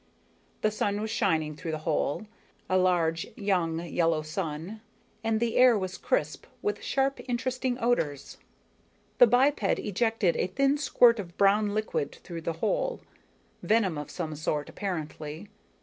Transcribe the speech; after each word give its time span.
The 0.61 0.71
sun 0.71 0.99
was 0.99 1.11
shining 1.11 1.55
through 1.55 1.73
the 1.73 1.77
hole, 1.85 2.25
a 2.67 2.75
large 2.75 3.27
young 3.35 3.81
yellow 3.81 4.23
sun, 4.23 4.81
and 5.23 5.39
the 5.39 5.57
air 5.57 5.77
was 5.77 5.99
crisp, 5.99 6.47
with 6.63 6.81
sharp 6.81 7.19
interesting 7.29 7.77
odors._ 7.79 8.37
_The 9.23 9.29
biped 9.29 9.77
ejected 9.77 10.35
a 10.37 10.47
thin 10.47 10.79
squirt 10.79 11.19
of 11.19 11.37
brown 11.37 11.75
liquid 11.75 12.13
through 12.23 12.41
the 12.41 12.53
hole 12.65 13.01
venom 13.61 13.95
of 13.99 14.09
some 14.09 14.35
sort, 14.35 14.69
apparently. 14.69 15.49